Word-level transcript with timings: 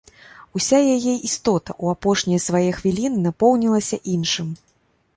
Уся 0.59 0.79
яе 0.95 1.13
істота 1.27 1.71
ў 1.83 1.85
апошнія 1.99 2.45
свае 2.49 2.65
хвіліны 2.81 3.17
напоўнілася 3.29 4.05
іншым. 4.19 4.55